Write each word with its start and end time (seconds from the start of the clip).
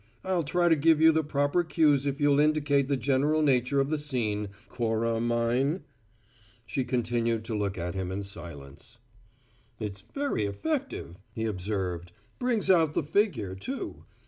"I'll 0.23 0.41
try 0.43 0.67
to 0.67 0.75
give 0.75 0.99
you 0.99 1.11
the 1.11 1.23
proper 1.23 1.63
cues 1.63 2.07
if 2.07 2.19
you'll 2.19 2.39
indicate 2.39 2.87
the 2.87 2.97
general 2.97 3.43
nature 3.43 3.79
of 3.79 3.91
the 3.91 3.99
scene, 3.99 4.49
Cora 4.67 5.19
mine." 5.19 5.83
She 6.65 6.83
continued 6.83 7.45
to 7.45 7.55
look 7.55 7.77
at 7.77 7.93
him 7.93 8.11
in 8.11 8.23
silence. 8.23 8.97
"It's 9.79 10.01
very 10.01 10.47
effective," 10.47 11.17
he 11.35 11.45
observed. 11.45 12.13
"Brings 12.39 12.67
out 12.67 12.95
the 12.95 13.03
figure, 13.03 13.53
too. 13.53 14.05